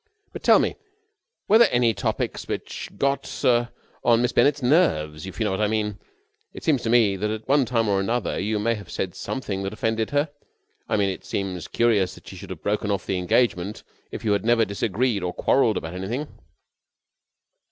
But, 0.33 0.41
tell 0.41 0.57
me, 0.57 0.77
were 1.47 1.59
there 1.59 1.69
any 1.71 1.93
topics 1.93 2.47
which 2.47 2.89
got 2.97 3.45
on 4.03 4.19
Miss 4.23 4.31
Bennett's 4.31 4.63
nerves, 4.63 5.27
if 5.27 5.39
you 5.39 5.43
know 5.43 5.51
what 5.51 5.61
I 5.61 5.67
mean? 5.67 5.99
It 6.55 6.63
seems 6.63 6.81
to 6.81 6.89
me 6.89 7.15
that 7.17 7.29
at 7.29 7.47
one 7.47 7.65
time 7.65 7.87
or 7.87 7.99
another 7.99 8.39
you 8.39 8.57
may 8.57 8.73
have 8.73 8.89
said 8.89 9.13
something 9.13 9.61
that 9.61 9.73
offended 9.73 10.09
her. 10.09 10.31
I 10.89 10.97
mean, 10.97 11.11
it 11.11 11.23
seems 11.23 11.67
curious 11.67 12.15
that 12.15 12.27
she 12.27 12.35
should 12.35 12.49
have 12.49 12.63
broken 12.63 12.89
off 12.89 13.05
the 13.05 13.19
engagement 13.19 13.83
if 14.09 14.25
you 14.25 14.31
had 14.31 14.43
never 14.43 14.65
disagreed 14.65 15.21
or 15.21 15.33
quarrelled 15.35 15.77
about 15.77 15.93
anything." 15.93 16.27